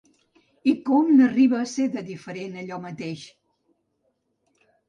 I 0.71 0.71
com 0.87 1.11
n'arriba 1.19 1.59
a 1.59 1.67
ser, 1.73 1.87
de 1.97 2.03
diferent, 2.09 2.57
allò 2.63 2.83
mateix! 2.87 3.29